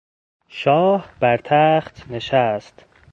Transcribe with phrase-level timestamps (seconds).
[0.47, 2.85] شاه برتخت نشست.